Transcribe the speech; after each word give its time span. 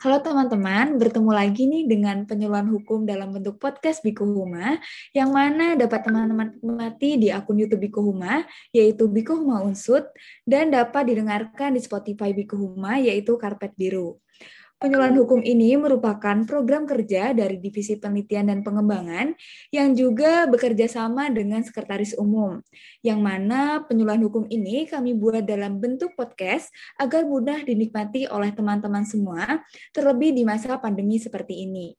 Halo 0.00 0.16
teman-teman, 0.24 0.96
bertemu 0.96 1.28
lagi 1.28 1.68
nih 1.68 1.84
dengan 1.84 2.24
penyuluhan 2.24 2.72
hukum 2.72 3.04
dalam 3.04 3.36
bentuk 3.36 3.60
podcast 3.60 4.00
Biku 4.00 4.24
Huma, 4.24 4.80
yang 5.12 5.28
mana 5.28 5.76
dapat 5.76 6.08
teman-teman 6.08 6.56
nikmati 6.56 7.20
di 7.20 7.28
akun 7.28 7.60
YouTube 7.60 7.84
Biku 7.84 8.00
Huma, 8.08 8.48
yaitu 8.72 9.12
Biku 9.12 9.36
Huma 9.36 9.60
Unsut, 9.60 10.08
dan 10.48 10.72
dapat 10.72 11.04
didengarkan 11.04 11.76
di 11.76 11.84
Spotify 11.84 12.32
Biku 12.32 12.56
Huma, 12.56 12.96
yaitu 12.96 13.36
Karpet 13.36 13.76
Biru. 13.76 14.16
Penyuluhan 14.80 15.12
hukum 15.12 15.44
ini 15.44 15.76
merupakan 15.76 16.40
program 16.48 16.88
kerja 16.88 17.36
dari 17.36 17.60
Divisi 17.60 18.00
Penelitian 18.00 18.48
dan 18.48 18.64
Pengembangan 18.64 19.36
yang 19.68 19.92
juga 19.92 20.48
bekerja 20.48 20.88
sama 20.88 21.28
dengan 21.28 21.60
Sekretaris 21.60 22.16
Umum, 22.16 22.64
yang 23.04 23.20
mana 23.20 23.84
penyuluhan 23.84 24.24
hukum 24.24 24.48
ini 24.48 24.88
kami 24.88 25.12
buat 25.12 25.44
dalam 25.44 25.76
bentuk 25.84 26.16
podcast 26.16 26.72
agar 26.96 27.28
mudah 27.28 27.60
dinikmati 27.60 28.24
oleh 28.32 28.56
teman-teman 28.56 29.04
semua, 29.04 29.60
terlebih 29.92 30.32
di 30.32 30.48
masa 30.48 30.80
pandemi 30.80 31.20
seperti 31.20 31.68
ini. 31.68 31.92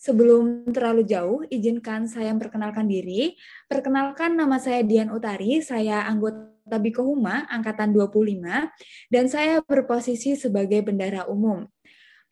Sebelum 0.00 0.72
terlalu 0.72 1.04
jauh, 1.04 1.44
izinkan 1.52 2.08
saya 2.08 2.32
memperkenalkan 2.32 2.88
diri. 2.88 3.36
Perkenalkan 3.68 4.32
nama 4.32 4.56
saya 4.56 4.80
Dian 4.80 5.12
Utari, 5.12 5.60
saya 5.60 6.08
anggota 6.08 6.80
Bikohuma 6.80 7.44
Angkatan 7.52 7.92
25, 7.92 8.72
dan 9.12 9.24
saya 9.28 9.60
berposisi 9.60 10.40
sebagai 10.40 10.80
bendara 10.80 11.28
umum. 11.28 11.68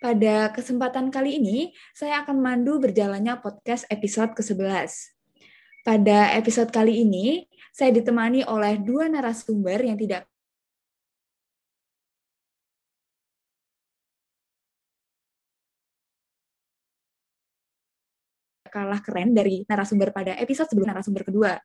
Pada 0.03 0.51
kesempatan 0.51 1.15
kali 1.15 1.39
ini, 1.39 1.71
saya 1.95 2.27
akan 2.27 2.43
mandu 2.43 2.83
berjalannya 2.83 3.39
podcast 3.39 3.87
episode 3.87 4.35
ke-11. 4.35 4.91
Pada 5.87 6.35
episode 6.35 6.75
kali 6.75 7.07
ini, 7.07 7.47
saya 7.71 7.95
ditemani 7.95 8.43
oleh 8.43 8.83
dua 8.83 9.07
narasumber 9.07 9.79
yang 9.79 9.95
tidak 9.95 10.27
kalah 18.67 18.99
keren 19.07 19.31
dari 19.31 19.63
narasumber 19.71 20.11
pada 20.11 20.35
episode 20.35 20.67
sebelum 20.67 20.91
narasumber 20.91 21.23
kedua. 21.23 21.63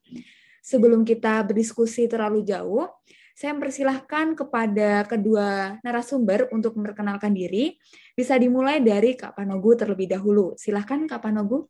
Sebelum 0.61 1.01
kita 1.01 1.41
berdiskusi 1.41 2.05
terlalu 2.05 2.45
jauh, 2.45 2.85
saya 3.37 3.53
mempersilahkan 3.53 4.33
kepada 4.33 5.05
kedua 5.05 5.77
narasumber 5.85 6.49
untuk 6.49 6.73
memperkenalkan 6.73 7.37
diri. 7.37 7.77
Bisa 8.17 8.33
dimulai 8.33 8.81
dari 8.81 9.13
Kak 9.13 9.37
Panogu 9.37 9.77
terlebih 9.77 10.09
dahulu. 10.09 10.57
Silahkan 10.57 11.05
Kak 11.05 11.21
Panogu. 11.21 11.69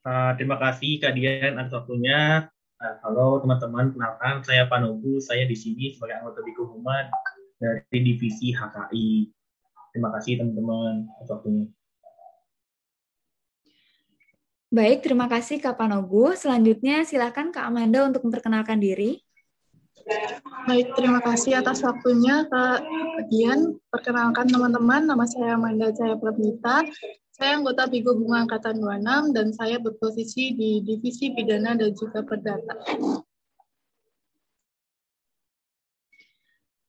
Uh, 0.00 0.32
terima 0.40 0.56
kasih 0.56 1.04
Kak 1.04 1.12
Dian 1.12 1.60
atas 1.60 1.76
waktunya. 1.76 2.48
Uh, 2.80 2.96
halo 3.04 3.36
teman-teman, 3.44 3.92
kenalkan 3.92 4.40
saya 4.48 4.64
Panogu. 4.64 5.20
Saya 5.20 5.44
di 5.44 5.52
sini 5.52 5.92
sebagai 5.92 6.24
anggota 6.24 6.40
Biku 6.40 6.72
Human 6.72 7.12
dari 7.60 7.98
divisi 8.00 8.56
HKI. 8.56 9.28
Terima 9.92 10.08
kasih 10.08 10.40
teman-teman 10.40 11.04
atas 11.20 11.28
waktunya. 11.36 11.68
Baik, 14.72 15.04
terima 15.04 15.28
kasih 15.28 15.60
Kak 15.60 15.76
Panogu. 15.76 16.32
Selanjutnya 16.32 17.04
silakan 17.04 17.52
Kak 17.52 17.68
Amanda 17.68 18.08
untuk 18.08 18.24
memperkenalkan 18.24 18.80
diri. 18.80 19.23
Baik, 20.64 20.92
terima 20.96 21.20
kasih 21.24 21.60
atas 21.60 21.80
waktunya 21.80 22.44
Kak 22.52 22.84
Dian. 23.32 23.80
Perkenalkan 23.88 24.52
teman-teman, 24.52 25.08
nama 25.08 25.24
saya 25.24 25.56
Amanda 25.56 25.88
Jaya 25.92 26.20
Pramita. 26.20 26.84
Saya 27.34 27.58
anggota 27.58 27.88
Bigo 27.88 28.12
Bunga 28.14 28.44
Angkatan 28.44 28.78
26 28.78 29.34
dan 29.34 29.46
saya 29.56 29.76
berposisi 29.80 30.54
di 30.54 30.84
Divisi 30.84 31.32
Pidana 31.32 31.74
dan 31.74 31.96
juga 31.96 32.20
Perdata. 32.20 32.76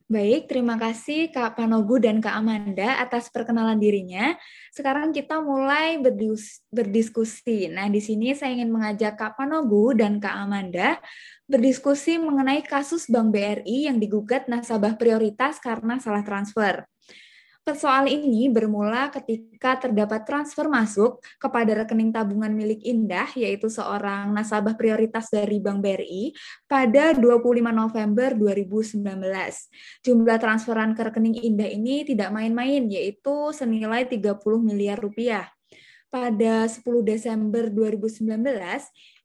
Baik, 0.06 0.46
terima 0.46 0.78
kasih 0.78 1.34
Kak 1.34 1.58
Panogu 1.58 1.98
dan 1.98 2.22
Kak 2.22 2.38
Amanda 2.38 3.02
atas 3.02 3.26
perkenalan 3.34 3.82
dirinya. 3.82 4.38
Sekarang 4.70 5.10
kita 5.10 5.42
mulai 5.42 5.98
berdiskusi. 6.70 7.74
Nah, 7.74 7.90
di 7.90 7.98
sini 7.98 8.38
saya 8.38 8.54
ingin 8.54 8.70
mengajak 8.70 9.18
Kak 9.18 9.34
Panogu 9.34 9.98
dan 9.98 10.22
Kak 10.22 10.46
Amanda 10.46 11.02
berdiskusi 11.50 12.22
mengenai 12.22 12.62
kasus 12.62 13.10
Bank 13.10 13.34
BRI 13.34 13.90
yang 13.90 13.98
digugat 13.98 14.46
nasabah 14.46 14.94
prioritas 14.94 15.58
karena 15.58 15.98
salah 15.98 16.22
transfer. 16.22 16.86
Persoalan 17.66 18.06
ini 18.06 18.46
bermula 18.46 19.10
ketika 19.10 19.90
terdapat 19.90 20.22
transfer 20.22 20.70
masuk 20.70 21.18
kepada 21.42 21.82
rekening 21.82 22.14
tabungan 22.14 22.54
milik 22.54 22.78
Indah, 22.86 23.26
yaitu 23.34 23.74
seorang 23.74 24.30
nasabah 24.38 24.78
prioritas 24.78 25.34
dari 25.34 25.58
Bank 25.58 25.82
BRI, 25.82 26.30
pada 26.70 27.18
25 27.18 27.26
November 27.74 28.38
2019. 28.38 29.02
Jumlah 30.06 30.38
transferan 30.38 30.94
ke 30.94 31.10
rekening 31.10 31.42
Indah 31.42 31.66
ini 31.66 32.06
tidak 32.06 32.30
main-main, 32.30 32.86
yaitu 32.86 33.50
senilai 33.50 34.06
30 34.06 34.46
miliar 34.62 35.02
rupiah. 35.02 35.50
Pada 36.16 36.64
10 36.64 36.80
Desember 37.04 37.68
2019, 37.68 38.24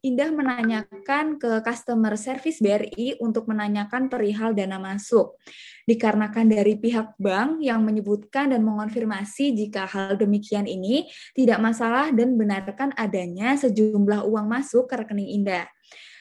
Indah 0.03 0.27
menanyakan 0.35 1.39
ke 1.39 1.63
customer 1.63 2.19
service 2.19 2.59
BRI 2.59 3.15
untuk 3.23 3.47
menanyakan 3.47 4.11
perihal 4.11 4.59
dana 4.59 4.75
masuk. 4.83 5.39
Dikarenakan 5.87 6.51
dari 6.51 6.75
pihak 6.75 7.15
bank 7.15 7.63
yang 7.63 7.87
menyebutkan 7.87 8.51
dan 8.51 8.67
mengonfirmasi 8.67 9.55
jika 9.55 9.87
hal 9.87 10.19
demikian 10.19 10.67
ini 10.67 11.07
tidak 11.31 11.63
masalah 11.63 12.11
dan 12.11 12.35
benarkan 12.35 12.91
adanya 12.99 13.55
sejumlah 13.55 14.27
uang 14.27 14.51
masuk 14.51 14.91
ke 14.91 14.99
rekening 14.99 15.31
Indah. 15.31 15.71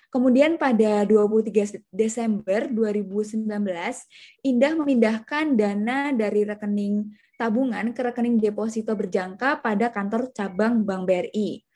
Kemudian 0.09 0.58
pada 0.58 1.06
23 1.06 1.86
Desember 1.94 2.66
2019, 2.66 3.46
Indah 4.42 4.74
memindahkan 4.74 5.53
dana 5.53 6.09
dari 6.09 6.50
rekening 6.50 7.14
tabungan 7.38 7.94
ke 7.94 8.02
rekening 8.02 8.42
deposito 8.42 8.98
berjangka 8.98 9.62
pada 9.62 9.94
kantor 9.94 10.34
cabang 10.34 10.81
Bank 10.81 11.06
BRI. 11.06 11.69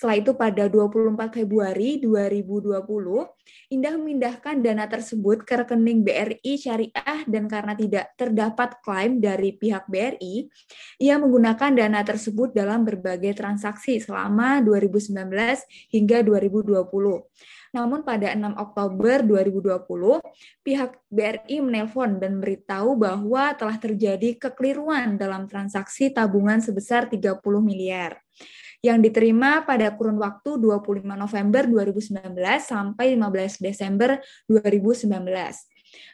Setelah 0.00 0.16
itu 0.16 0.32
pada 0.32 0.64
24 0.64 1.44
Februari 1.44 2.00
2020, 2.00 2.80
Indah 3.68 4.00
memindahkan 4.00 4.64
dana 4.64 4.88
tersebut 4.88 5.44
ke 5.44 5.60
rekening 5.60 6.00
BRI 6.00 6.56
Syariah 6.56 7.20
dan 7.28 7.44
karena 7.44 7.76
tidak 7.76 8.16
terdapat 8.16 8.80
klaim 8.80 9.20
dari 9.20 9.52
pihak 9.52 9.84
BRI, 9.92 10.48
ia 11.04 11.20
menggunakan 11.20 11.76
dana 11.76 12.00
tersebut 12.00 12.56
dalam 12.56 12.88
berbagai 12.88 13.36
transaksi 13.36 14.00
selama 14.00 14.64
2019 14.64 15.20
hingga 15.92 16.24
2020. 16.24 16.80
Namun 17.76 18.00
pada 18.00 18.32
6 18.32 18.56
Oktober 18.56 19.20
2020, 19.20 20.64
pihak 20.64 20.96
BRI 21.12 21.60
menelpon 21.60 22.16
dan 22.16 22.40
memberitahu 22.40 22.96
bahwa 22.96 23.52
telah 23.52 23.76
terjadi 23.76 24.48
kekeliruan 24.48 25.20
dalam 25.20 25.44
transaksi 25.44 26.08
tabungan 26.08 26.64
sebesar 26.64 27.04
30 27.12 27.36
miliar 27.60 28.16
yang 28.80 29.04
diterima 29.04 29.64
pada 29.68 29.92
kurun 29.92 30.16
waktu 30.16 30.56
25 30.56 31.04
November 31.04 31.62
2019 31.68 32.32
sampai 32.64 33.16
15 33.16 33.60
Desember 33.60 34.20
2019. 34.48 35.10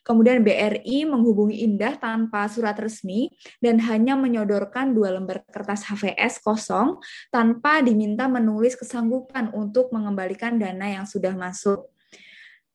Kemudian 0.02 0.40
BRI 0.40 1.04
menghubungi 1.04 1.62
Indah 1.62 2.00
tanpa 2.00 2.48
surat 2.48 2.74
resmi 2.80 3.28
dan 3.60 3.76
hanya 3.84 4.16
menyodorkan 4.16 4.96
dua 4.96 5.12
lembar 5.12 5.44
kertas 5.52 5.84
HVS 5.86 6.40
kosong 6.40 6.96
tanpa 7.28 7.84
diminta 7.84 8.24
menulis 8.24 8.74
kesanggupan 8.74 9.52
untuk 9.52 9.92
mengembalikan 9.92 10.56
dana 10.56 10.88
yang 10.88 11.04
sudah 11.04 11.36
masuk. 11.36 11.92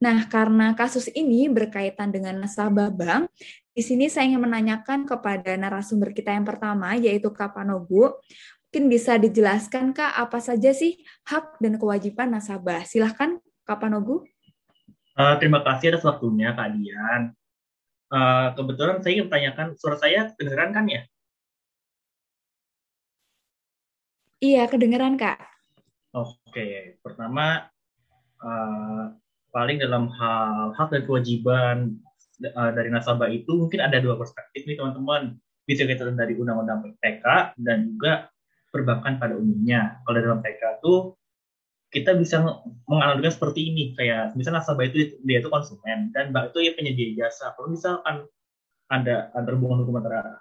Nah, 0.02 0.26
karena 0.26 0.74
kasus 0.74 1.14
ini 1.14 1.46
berkaitan 1.46 2.10
dengan 2.10 2.42
nasabah 2.42 2.90
bank, 2.90 3.30
di 3.72 3.86
sini 3.86 4.10
saya 4.10 4.34
ingin 4.34 4.42
menanyakan 4.42 5.06
kepada 5.06 5.54
narasumber 5.54 6.10
kita 6.10 6.34
yang 6.34 6.42
pertama, 6.42 6.98
yaitu 6.98 7.30
Kak 7.30 7.54
Panogu, 7.54 8.18
Mungkin 8.72 8.88
bisa 8.88 9.20
dijelaskan 9.20 9.92
Kak, 9.92 10.16
apa 10.16 10.40
saja 10.40 10.72
sih 10.72 11.04
hak 11.28 11.60
dan 11.60 11.76
kewajiban 11.76 12.32
nasabah? 12.32 12.88
Silahkan 12.88 13.36
Kak 13.68 13.84
Panogu. 13.84 14.24
Uh, 15.12 15.36
terima 15.44 15.60
kasih 15.60 15.92
atas 15.92 16.08
waktunya 16.08 16.56
Kak 16.56 16.80
Dian. 16.80 17.36
Uh, 18.08 18.56
kebetulan 18.56 19.04
saya 19.04 19.12
ingin 19.12 19.28
bertanyakan, 19.28 19.68
suara 19.76 20.00
saya 20.00 20.32
kedengeran 20.40 20.72
kan 20.72 20.88
ya? 20.88 21.04
Iya, 24.40 24.64
kedengeran 24.72 25.20
Kak. 25.20 25.44
Oke, 26.16 26.96
pertama 27.04 27.68
uh, 28.40 29.12
paling 29.52 29.84
dalam 29.84 30.08
hal 30.16 30.80
hak 30.80 30.96
dan 30.96 31.04
kewajiban 31.04 32.00
uh, 32.56 32.72
dari 32.72 32.88
nasabah 32.88 33.28
itu 33.28 33.52
mungkin 33.68 33.84
ada 33.84 34.00
dua 34.00 34.16
perspektif 34.16 34.64
nih 34.64 34.80
teman-teman. 34.80 35.36
Bisa 35.68 35.84
kita 35.84 36.08
dari 36.16 36.40
undang-undang 36.40 36.96
PK 37.04 37.60
dan 37.60 37.92
juga 37.92 38.31
perbankan 38.72 39.20
pada 39.20 39.36
umumnya. 39.38 40.02
Kalau 40.08 40.18
dalam 40.18 40.40
PK 40.40 40.82
itu 40.82 41.14
kita 41.92 42.16
bisa 42.16 42.40
menganalogikan 42.88 43.36
seperti 43.36 43.68
ini 43.68 43.92
kayak 44.00 44.32
misalnya 44.40 44.64
nasabah 44.64 44.88
itu 44.88 45.20
dia 45.28 45.44
itu 45.44 45.52
konsumen 45.52 46.08
dan 46.16 46.32
bank 46.32 46.56
itu 46.56 46.72
ya 46.72 46.72
penyedia 46.80 47.10
jasa. 47.28 47.52
Kalau 47.60 47.68
misalkan 47.68 48.16
ada 48.88 49.28
ada 49.36 49.50
hubungan 49.52 49.84
hukum 49.84 50.00
antara 50.00 50.40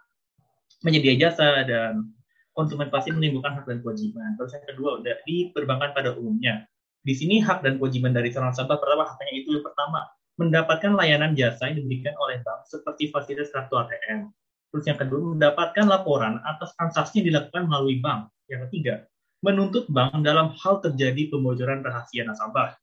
penyedia 0.86 1.18
jasa 1.18 1.66
dan 1.66 2.14
konsumen 2.54 2.86
pasti 2.94 3.10
menimbulkan 3.10 3.58
hak 3.58 3.66
dan 3.66 3.82
kewajiban. 3.82 4.38
Terus 4.38 4.54
yang 4.54 4.66
kedua 4.70 4.90
udah 5.02 5.14
di 5.26 5.50
perbankan 5.50 5.90
pada 5.90 6.14
umumnya. 6.14 6.70
Di 7.02 7.18
sini 7.18 7.42
hak 7.42 7.66
dan 7.66 7.82
kewajiban 7.82 8.14
dari 8.14 8.30
seorang 8.30 8.54
nasabah 8.54 8.78
pertama 8.78 9.10
haknya 9.10 9.34
itu 9.34 9.58
yang 9.58 9.64
pertama 9.66 10.06
mendapatkan 10.38 10.92
layanan 10.96 11.32
jasa 11.34 11.68
yang 11.68 11.82
diberikan 11.82 12.14
oleh 12.16 12.40
bank 12.46 12.64
seperti 12.70 13.10
fasilitas 13.10 13.50
kartu 13.50 13.74
ATM. 13.74 14.30
Terus 14.70 14.84
yang 14.86 14.98
kedua, 15.02 15.34
mendapatkan 15.34 15.84
laporan 15.90 16.38
atas 16.46 16.70
transaksi 16.78 17.20
yang 17.20 17.34
dilakukan 17.34 17.66
melalui 17.66 17.98
bank. 17.98 18.30
Yang 18.46 18.70
ketiga, 18.70 18.94
menuntut 19.42 19.90
bank 19.90 20.22
dalam 20.22 20.54
hal 20.54 20.78
terjadi 20.78 21.26
pembocoran 21.34 21.82
rahasia 21.82 22.22
nasabah. 22.22 22.78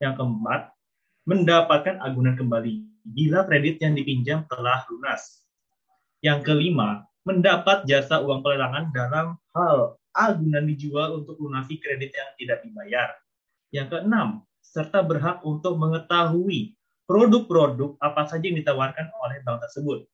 Yang 0.00 0.16
keempat, 0.16 0.72
mendapatkan 1.28 2.00
agunan 2.00 2.40
kembali 2.40 3.04
bila 3.04 3.44
kredit 3.44 3.84
yang 3.84 3.92
dipinjam 3.92 4.48
telah 4.48 4.80
lunas. 4.88 5.44
Yang 6.24 6.48
kelima, 6.48 7.04
mendapat 7.28 7.84
jasa 7.84 8.24
uang 8.24 8.40
pelelangan 8.40 8.88
dalam 8.96 9.36
hal 9.52 10.00
agunan 10.16 10.64
dijual 10.64 11.20
untuk 11.20 11.36
lunasi 11.36 11.76
kredit 11.76 12.16
yang 12.16 12.30
tidak 12.40 12.58
dibayar. 12.64 13.08
Yang 13.76 13.86
keenam, 13.92 14.28
serta 14.64 15.04
berhak 15.04 15.44
untuk 15.44 15.76
mengetahui 15.76 16.72
produk-produk 17.04 18.00
apa 18.00 18.24
saja 18.24 18.44
yang 18.48 18.56
ditawarkan 18.64 19.12
oleh 19.20 19.44
bank 19.44 19.60
tersebut 19.68 20.08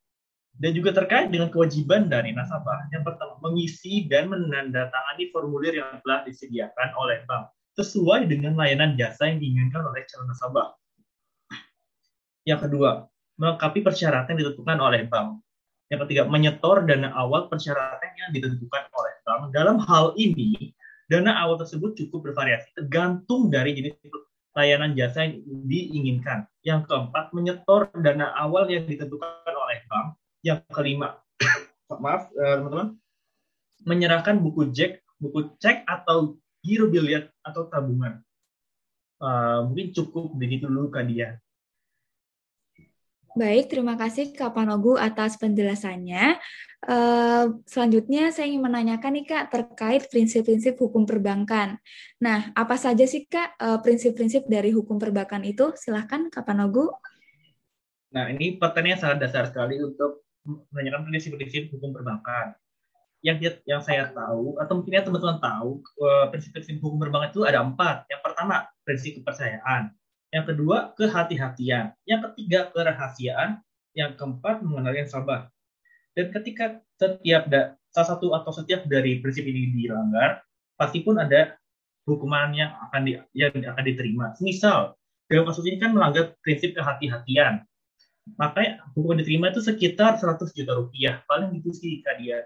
dan 0.56 0.70
juga 0.72 0.90
terkait 0.96 1.28
dengan 1.28 1.52
kewajiban 1.52 2.08
dari 2.08 2.32
nasabah. 2.32 2.88
Yang 2.88 3.12
pertama, 3.12 3.36
mengisi 3.44 4.08
dan 4.08 4.32
menandatangani 4.32 5.28
formulir 5.28 5.84
yang 5.84 6.00
telah 6.00 6.24
disediakan 6.24 6.96
oleh 6.96 7.20
bank 7.28 7.52
sesuai 7.76 8.24
dengan 8.24 8.56
layanan 8.56 8.96
jasa 8.96 9.28
yang 9.28 9.36
diinginkan 9.36 9.84
oleh 9.84 10.00
calon 10.08 10.32
nasabah. 10.32 10.72
Yang 12.48 12.60
kedua, 12.68 13.04
melengkapi 13.36 13.84
persyaratan 13.84 14.32
yang 14.32 14.48
ditentukan 14.48 14.78
oleh 14.80 15.04
bank. 15.04 15.44
Yang 15.92 16.08
ketiga, 16.08 16.22
menyetor 16.24 16.88
dana 16.88 17.12
awal 17.12 17.52
persyaratan 17.52 18.10
yang 18.16 18.30
ditentukan 18.32 18.88
oleh 18.96 19.14
bank. 19.28 19.52
Dalam 19.52 19.76
hal 19.84 20.16
ini, 20.16 20.72
dana 21.12 21.36
awal 21.36 21.60
tersebut 21.60 21.92
cukup 22.00 22.32
bervariasi 22.32 22.72
tergantung 22.72 23.52
dari 23.52 23.76
jenis 23.76 23.92
layanan 24.56 24.96
jasa 24.96 25.28
yang 25.28 25.44
diinginkan. 25.68 26.48
Yang 26.64 26.88
keempat, 26.88 27.36
menyetor 27.36 27.92
dana 28.00 28.32
awal 28.40 28.72
yang 28.72 28.88
ditentukan 28.88 29.52
oleh 29.52 29.84
bank 29.92 30.16
yang 30.46 30.62
kelima, 30.70 31.18
maaf 32.02 32.30
eh, 32.30 32.54
teman-teman, 32.62 32.94
menyerahkan 33.82 34.38
buku 34.38 34.70
cek, 34.70 35.02
buku 35.18 35.58
cek 35.58 35.82
atau 35.82 36.38
giro 36.62 36.86
biliar 36.86 37.26
atau 37.42 37.66
tabungan. 37.66 38.22
Uh, 39.16 39.64
mungkin 39.64 39.96
cukup 39.96 40.28
begitu 40.36 40.68
dulu 40.68 40.92
Kak 40.92 41.08
Dia. 41.08 41.40
Baik, 43.32 43.72
terima 43.72 43.96
kasih 43.96 44.32
Kak 44.32 44.52
Panogu 44.52 44.96
atas 45.00 45.40
penjelasannya. 45.40 46.36
Uh, 46.84 47.60
selanjutnya 47.64 48.28
saya 48.28 48.48
ingin 48.48 48.64
menanyakan 48.64 49.16
nih 49.16 49.24
Kak 49.24 49.44
terkait 49.52 50.02
prinsip-prinsip 50.12 50.76
hukum 50.76 51.08
perbankan. 51.08 51.80
Nah, 52.20 52.52
apa 52.52 52.76
saja 52.76 53.08
sih 53.08 53.24
Kak 53.24 53.56
prinsip-prinsip 53.80 54.44
dari 54.48 54.72
hukum 54.72 55.00
perbankan 55.00 55.44
itu? 55.48 55.72
Silahkan 55.80 56.28
Kak 56.28 56.44
Panogu. 56.44 56.92
Nah, 58.12 58.28
ini 58.32 58.60
pertanyaan 58.60 59.00
sangat 59.00 59.18
dasar 59.28 59.48
sekali 59.48 59.80
untuk 59.80 60.25
menanyakan 60.72 61.06
prinsip-prinsip 61.10 61.74
hukum 61.74 61.92
perbankan. 61.92 62.54
Yang 63.24 63.58
yang 63.66 63.82
saya 63.82 64.12
tahu 64.14 64.60
atau 64.62 64.78
mungkin 64.78 65.02
teman-teman 65.02 65.42
tahu 65.42 65.82
eh, 65.82 66.26
prinsip-prinsip 66.30 66.78
hukum 66.78 67.02
perbankan 67.02 67.34
itu 67.34 67.42
ada 67.42 67.60
empat. 67.60 68.06
Yang 68.06 68.20
pertama 68.22 68.56
prinsip 68.86 69.18
kepercayaan, 69.18 69.90
yang 70.30 70.44
kedua 70.46 70.94
kehati-hatian, 70.94 71.94
yang 72.06 72.20
ketiga 72.30 72.70
kerahasiaan, 72.70 73.62
yang 73.96 74.14
keempat 74.14 74.62
mengenali 74.62 75.02
sabar. 75.08 75.50
Dan 76.16 76.32
ketika 76.32 76.80
setiap 76.96 77.48
da, 77.52 77.76
salah 77.92 78.08
satu 78.16 78.32
atau 78.32 78.52
setiap 78.52 78.88
dari 78.88 79.20
prinsip 79.20 79.44
ini 79.44 79.72
dilanggar, 79.72 80.44
pasti 80.76 81.04
pun 81.04 81.20
ada 81.20 81.56
hukuman 82.06 82.54
yang 82.54 82.72
akan 82.88 83.00
di, 83.04 83.12
yang 83.36 83.52
akan 83.52 83.84
diterima. 83.84 84.32
Misal 84.40 84.96
dalam 85.26 85.44
kasus 85.48 85.66
ini 85.66 85.80
kan 85.82 85.92
melanggar 85.92 86.38
prinsip 86.40 86.72
kehati-hatian 86.78 87.66
makanya 88.34 88.82
hukuman 88.98 89.22
diterima 89.22 89.54
itu 89.54 89.62
sekitar 89.62 90.18
100 90.18 90.50
juta 90.50 90.74
rupiah 90.74 91.22
paling 91.30 91.54
itu 91.62 91.70
sih 91.70 92.02
kak 92.02 92.18
dia 92.18 92.42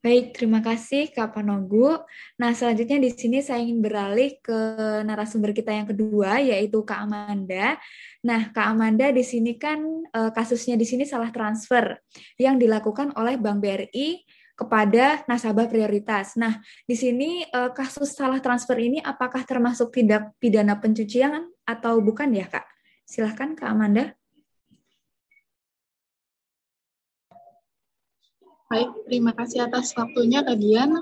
Baik, 0.00 0.32
terima 0.32 0.64
kasih 0.64 1.12
Kak 1.12 1.36
Panogu. 1.36 1.92
Nah, 2.40 2.56
selanjutnya 2.56 2.96
di 2.96 3.12
sini 3.12 3.44
saya 3.44 3.60
ingin 3.60 3.84
beralih 3.84 4.32
ke 4.40 4.56
narasumber 5.04 5.52
kita 5.52 5.76
yang 5.76 5.84
kedua, 5.92 6.40
yaitu 6.40 6.80
Kak 6.88 7.04
Amanda. 7.04 7.76
Nah, 8.24 8.48
Kak 8.48 8.64
Amanda 8.72 9.12
di 9.12 9.20
sini 9.20 9.60
kan 9.60 9.76
eh, 10.08 10.32
kasusnya 10.32 10.80
di 10.80 10.88
sini 10.88 11.04
salah 11.04 11.28
transfer 11.28 12.00
yang 12.40 12.56
dilakukan 12.56 13.12
oleh 13.12 13.36
Bank 13.36 13.60
BRI 13.60 14.24
kepada 14.56 15.20
nasabah 15.28 15.68
prioritas. 15.68 16.32
Nah, 16.40 16.64
di 16.88 16.96
sini 16.96 17.44
eh, 17.44 17.70
kasus 17.76 18.16
salah 18.16 18.40
transfer 18.40 18.80
ini 18.80 19.04
apakah 19.04 19.44
termasuk 19.44 19.92
tindak 19.92 20.32
pidana 20.40 20.80
pencucian 20.80 21.44
atau 21.76 22.02
bukan 22.02 22.30
ya, 22.34 22.46
Kak? 22.50 22.66
Silahkan, 23.06 23.54
Kak 23.54 23.70
Amanda. 23.70 24.14
Baik, 28.70 28.90
terima 29.10 29.34
kasih 29.34 29.66
atas 29.66 29.90
waktunya, 29.98 30.46
Kak 30.46 30.58
Dian. 30.58 30.94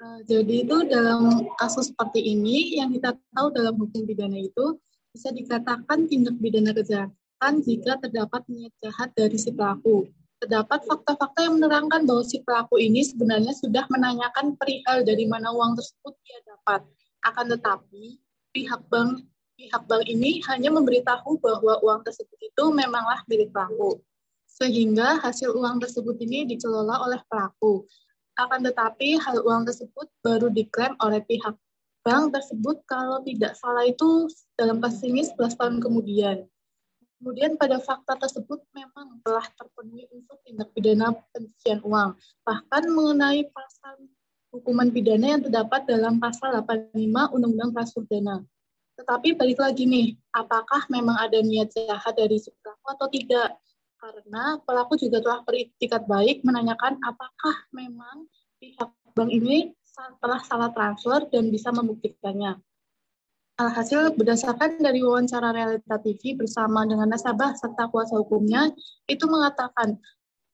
Eh, 0.00 0.20
jadi 0.24 0.64
itu 0.64 0.76
dalam 0.88 1.44
kasus 1.60 1.92
seperti 1.92 2.32
ini, 2.32 2.80
yang 2.80 2.88
kita 2.88 3.12
tahu 3.36 3.52
dalam 3.52 3.76
hukum 3.76 4.08
pidana 4.08 4.40
itu 4.40 4.80
bisa 5.12 5.28
dikatakan 5.28 6.08
tindak 6.08 6.40
pidana 6.40 6.72
kejahatan 6.72 7.52
jika 7.60 8.00
terdapat 8.00 8.40
niat 8.48 8.72
jahat 8.80 9.12
dari 9.12 9.36
si 9.36 9.52
pelaku 9.52 10.08
terdapat 10.40 10.80
fakta-fakta 10.88 11.44
yang 11.44 11.60
menerangkan 11.60 12.08
bahwa 12.08 12.24
si 12.24 12.40
pelaku 12.40 12.80
ini 12.80 13.04
sebenarnya 13.04 13.52
sudah 13.52 13.84
menanyakan 13.92 14.56
perihal 14.56 15.04
dari 15.04 15.28
mana 15.28 15.52
uang 15.52 15.76
tersebut 15.76 16.16
dia 16.24 16.40
dapat. 16.48 16.80
Akan 17.20 17.52
tetapi 17.52 18.16
pihak 18.56 18.80
bank 18.88 19.20
pihak 19.60 19.84
bank 19.84 20.08
ini 20.08 20.40
hanya 20.48 20.72
memberitahu 20.72 21.36
bahwa 21.36 21.76
uang 21.84 22.00
tersebut 22.00 22.40
itu 22.40 22.64
memanglah 22.72 23.20
milik 23.28 23.52
pelaku. 23.52 24.00
Sehingga 24.48 25.20
hasil 25.20 25.52
uang 25.52 25.84
tersebut 25.84 26.16
ini 26.24 26.48
dikelola 26.48 27.04
oleh 27.04 27.20
pelaku. 27.28 27.84
Akan 28.40 28.64
tetapi 28.64 29.20
hal 29.20 29.44
uang 29.44 29.68
tersebut 29.68 30.08
baru 30.24 30.48
diklaim 30.48 30.96
oleh 31.04 31.20
pihak 31.28 31.52
bank 32.00 32.32
tersebut 32.32 32.80
kalau 32.88 33.20
tidak 33.20 33.52
salah 33.60 33.84
itu 33.84 34.32
dalam 34.56 34.80
kasus 34.80 35.04
ini 35.04 35.28
11 35.28 35.60
tahun 35.60 35.76
kemudian. 35.84 36.48
Kemudian 37.20 37.60
pada 37.60 37.76
fakta 37.76 38.16
tersebut 38.16 38.64
memang 38.72 39.20
telah 39.20 39.44
terpenuhi 39.60 40.08
unsur 40.08 40.40
tindak 40.40 40.72
pidana 40.72 41.12
pencucian 41.36 41.84
uang. 41.84 42.16
Bahkan 42.48 42.82
mengenai 42.88 43.44
pasal 43.52 44.08
hukuman 44.56 44.88
pidana 44.88 45.36
yang 45.36 45.44
terdapat 45.44 45.84
dalam 45.84 46.16
pasal 46.16 46.56
85 46.64 46.96
Undang-Undang 47.36 47.70
Transfer 47.76 48.08
Dana. 48.08 48.40
Tetapi 49.00 49.32
balik 49.32 49.56
lagi 49.56 49.88
nih, 49.88 50.12
apakah 50.36 50.84
memang 50.92 51.16
ada 51.16 51.40
niat 51.40 51.72
jahat 51.72 52.12
dari 52.20 52.36
si 52.36 52.52
pelaku 52.60 52.86
atau 52.92 53.08
tidak? 53.08 53.56
Karena 53.96 54.60
pelaku 54.60 55.00
juga 55.00 55.24
telah 55.24 55.40
beritikat 55.40 56.04
baik 56.04 56.44
menanyakan 56.44 57.00
apakah 57.00 57.56
memang 57.72 58.28
pihak 58.60 58.92
bank 59.16 59.32
ini 59.32 59.72
telah 60.20 60.40
salah 60.44 60.68
transfer 60.68 61.24
dan 61.32 61.48
bisa 61.48 61.72
membuktikannya. 61.72 62.60
Alhasil 63.56 64.12
berdasarkan 64.16 64.80
dari 64.80 65.00
wawancara 65.00 65.52
realita 65.52 65.96
TV 66.00 66.36
bersama 66.36 66.84
dengan 66.84 67.08
nasabah 67.08 67.56
serta 67.56 67.88
kuasa 67.88 68.20
hukumnya, 68.20 68.68
itu 69.08 69.24
mengatakan 69.24 69.96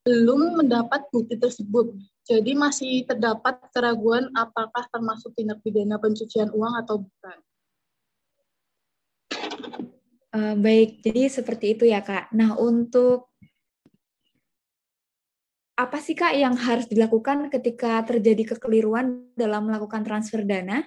belum 0.07 0.63
mendapat 0.63 1.03
bukti 1.11 1.35
tersebut. 1.35 1.99
Jadi 2.27 2.55
masih 2.55 3.07
terdapat 3.11 3.59
keraguan 3.75 4.31
apakah 4.39 4.87
termasuk 4.95 5.35
tindak 5.35 5.59
pidana 5.67 5.99
pencucian 5.99 6.51
uang 6.55 6.75
atau 6.83 7.03
bukan. 7.03 7.39
Uh, 10.37 10.55
baik, 10.61 11.01
jadi 11.01 11.33
seperti 11.33 11.79
itu 11.79 11.89
ya 11.89 12.05
kak. 12.05 12.29
Nah 12.37 12.59
untuk 12.61 13.33
apa 15.77 16.01
sih 16.01 16.17
kak 16.17 16.33
yang 16.37 16.57
harus 16.57 16.89
dilakukan 16.89 17.53
ketika 17.53 18.01
terjadi 18.05 18.57
kekeliruan 18.57 19.33
dalam 19.37 19.69
melakukan 19.69 20.05
transfer 20.05 20.41
dana? 20.45 20.85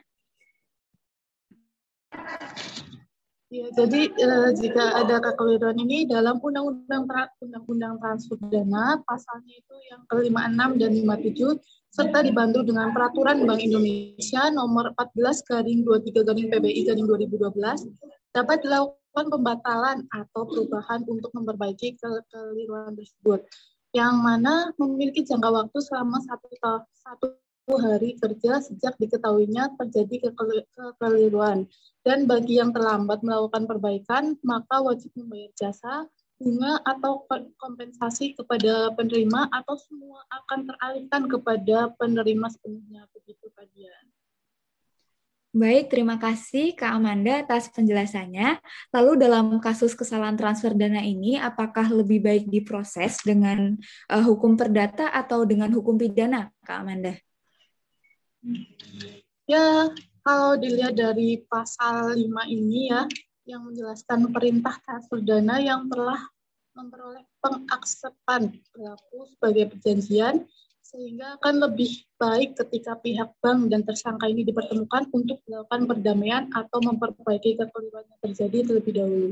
Ya, 3.49 3.65
jadi 3.73 4.13
eh, 4.13 4.49
jika 4.61 5.01
ada 5.01 5.17
kekeliruan 5.17 5.73
ini 5.81 6.05
dalam 6.05 6.37
Undang-Undang 6.37 7.09
Undang-Undang 7.41 7.97
Transfer 7.97 8.37
Dana 8.45 9.01
pasalnya 9.01 9.57
itu 9.57 9.73
yang 9.89 10.05
ke-56 10.05 10.69
dan 10.77 10.91
57 10.93 11.57
serta 11.89 12.21
dibantu 12.21 12.61
dengan 12.61 12.93
Peraturan 12.93 13.49
Bank 13.49 13.57
Indonesia 13.57 14.53
nomor 14.53 14.93
14 14.93 15.49
garing 15.49 15.81
23 15.81 16.29
garing 16.29 16.47
PBI 16.53 16.81
garing 16.93 17.09
2012 17.09 17.89
dapat 18.35 18.61
dilakukan 18.61 19.25
pembatalan 19.29 20.05
atau 20.13 20.45
perubahan 20.45 21.01
untuk 21.09 21.33
memperbaiki 21.33 21.97
kekeliruan 21.97 22.93
tersebut 22.93 23.45
yang 23.93 24.21
mana 24.21 24.69
memiliki 24.77 25.25
jangka 25.25 25.49
waktu 25.49 25.77
selama 25.81 26.21
satu, 26.21 26.47
satu 26.93 27.27
hari 27.77 28.17
kerja 28.17 28.61
sejak 28.61 28.97
diketahuinya 29.01 29.73
terjadi 29.77 30.33
kekeliruan 30.73 31.65
dan 32.01 32.25
bagi 32.25 32.57
yang 32.57 32.73
terlambat 32.73 33.21
melakukan 33.21 33.69
perbaikan, 33.69 34.23
maka 34.41 34.81
wajib 34.81 35.13
membayar 35.19 35.51
jasa, 35.53 36.07
bunga, 36.39 36.79
atau 36.87 37.27
kompensasi 37.59 38.33
kepada 38.33 38.95
penerima, 38.95 39.51
atau 39.51 39.75
semua 39.75 40.23
akan 40.31 40.71
teralihkan 40.71 41.27
kepada 41.27 41.91
penerima 41.99 42.47
sepenuhnya. 42.49 43.03
Begitu, 43.11 43.51
kajian. 43.51 44.05
Baik, 45.49 45.89
terima 45.89 46.21
kasih 46.21 46.77
Kak 46.77 46.93
Amanda 46.93 47.41
atas 47.41 47.73
penjelasannya. 47.73 48.61
Lalu 48.93 49.11
dalam 49.17 49.57
kasus 49.57 49.97
kesalahan 49.97 50.37
transfer 50.37 50.77
dana 50.77 51.01
ini, 51.01 51.41
apakah 51.41 51.89
lebih 51.89 52.21
baik 52.21 52.45
diproses 52.53 53.17
dengan 53.25 53.73
uh, 54.13 54.23
hukum 54.29 54.53
perdata 54.53 55.09
atau 55.09 55.49
dengan 55.49 55.73
hukum 55.73 55.97
pidana, 55.97 56.53
Kak 56.61 56.85
Amanda? 56.85 57.17
Ya, 59.49 59.89
kalau 60.21 60.53
dilihat 60.53 60.93
dari 60.93 61.41
pasal 61.49 62.13
5 62.13 62.29
ini 62.45 62.93
ya, 62.93 63.09
yang 63.49 63.65
menjelaskan 63.65 64.29
perintah 64.29 64.77
transfer 64.85 65.17
dana 65.17 65.57
yang 65.57 65.89
telah 65.89 66.29
memperoleh 66.77 67.25
pengaksepan 67.41 68.53
berlaku 68.69 69.25
sebagai 69.33 69.73
perjanjian 69.73 70.45
sehingga 70.89 71.37
akan 71.37 71.69
lebih 71.69 72.01
baik 72.17 72.57
ketika 72.57 72.97
pihak 72.97 73.29
bank 73.45 73.69
dan 73.69 73.85
tersangka 73.85 74.25
ini 74.25 74.41
dipertemukan 74.41 75.05
untuk 75.13 75.37
melakukan 75.45 75.85
perdamaian 75.85 76.43
atau 76.49 76.81
memperbaiki 76.81 77.61
kekeliruan 77.61 78.09
yang 78.09 78.21
terjadi 78.25 78.57
terlebih 78.65 78.93
dahulu. 78.97 79.29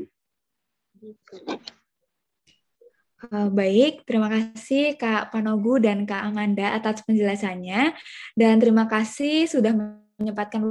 Uh, 3.17 3.49
baik, 3.49 4.05
terima 4.05 4.29
kasih 4.29 4.93
Kak 5.01 5.33
Panogu 5.33 5.81
dan 5.81 6.05
Kak 6.05 6.29
Amanda 6.29 6.77
atas 6.77 7.01
penjelasannya. 7.01 7.97
Dan 8.37 8.61
terima 8.61 8.85
kasih 8.85 9.49
sudah 9.49 9.73
menyempatkan 10.21 10.61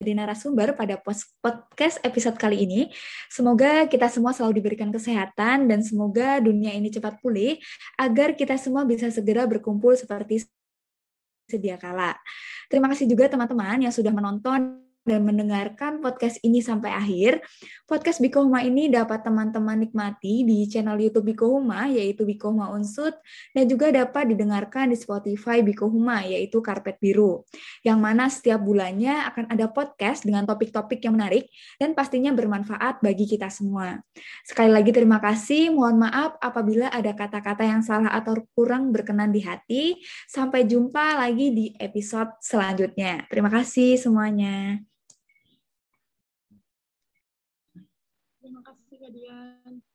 jadi 0.00 0.16
narasumber 0.16 0.72
pada 0.72 0.96
podcast 1.44 2.00
episode 2.00 2.40
kali 2.40 2.64
ini. 2.64 2.80
Semoga 3.28 3.84
kita 3.84 4.08
semua 4.08 4.32
selalu 4.32 4.64
diberikan 4.64 4.88
kesehatan 4.88 5.68
dan 5.68 5.84
semoga 5.84 6.40
dunia 6.40 6.72
ini 6.72 6.88
cepat 6.88 7.20
pulih 7.20 7.60
agar 8.00 8.32
kita 8.32 8.56
semua 8.56 8.88
bisa 8.88 9.12
segera 9.12 9.44
berkumpul 9.44 9.92
seperti 9.92 10.48
sedia 11.44 11.76
kala. 11.76 12.16
Terima 12.72 12.88
kasih 12.88 13.12
juga 13.12 13.28
teman-teman 13.28 13.84
yang 13.84 13.92
sudah 13.92 14.08
menonton 14.08 14.80
dan 15.04 15.24
mendengarkan 15.24 15.98
podcast 16.04 16.36
ini 16.44 16.60
sampai 16.60 16.92
akhir. 16.92 17.40
Podcast 17.88 18.20
Biko 18.20 18.44
Huma 18.46 18.62
ini 18.62 18.92
dapat 18.92 19.24
teman-teman 19.24 19.80
nikmati 19.80 20.44
di 20.44 20.68
channel 20.68 21.00
YouTube 21.00 21.32
Biko 21.32 21.58
Huma, 21.58 21.88
yaitu 21.88 22.28
Biko 22.28 22.52
Huma 22.52 22.70
Unsut, 22.70 23.16
dan 23.56 23.64
juga 23.66 23.90
dapat 23.90 24.30
didengarkan 24.30 24.92
di 24.92 24.96
Spotify 25.00 25.64
Biko 25.64 25.88
Huma, 25.88 26.22
yaitu 26.22 26.60
Karpet 26.60 27.00
Biru, 27.00 27.42
yang 27.82 27.98
mana 27.98 28.28
setiap 28.28 28.60
bulannya 28.60 29.26
akan 29.32 29.50
ada 29.50 29.66
podcast 29.72 30.22
dengan 30.22 30.44
topik-topik 30.44 31.00
yang 31.02 31.16
menarik 31.16 31.48
dan 31.80 31.96
pastinya 31.96 32.30
bermanfaat 32.30 33.00
bagi 33.00 33.24
kita 33.26 33.48
semua. 33.48 33.98
Sekali 34.44 34.70
lagi 34.70 34.92
terima 34.92 35.18
kasih, 35.18 35.72
mohon 35.72 35.98
maaf 35.98 36.36
apabila 36.38 36.92
ada 36.92 37.16
kata-kata 37.16 37.64
yang 37.64 37.82
salah 37.82 38.12
atau 38.12 38.36
kurang 38.54 38.92
berkenan 38.92 39.32
di 39.32 39.40
hati. 39.42 39.84
Sampai 40.28 40.68
jumpa 40.68 41.18
lagi 41.18 41.50
di 41.50 41.66
episode 41.80 42.38
selanjutnya. 42.44 43.26
Terima 43.26 43.50
kasih 43.50 43.96
semuanya. 43.98 44.89
Terima 49.10 49.26
kasih, 49.26 49.66
Kak 49.66 49.74
Dian. 49.74 49.89